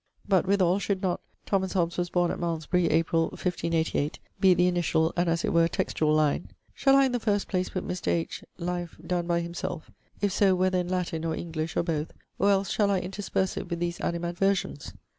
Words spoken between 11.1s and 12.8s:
or English, or both?) Or else,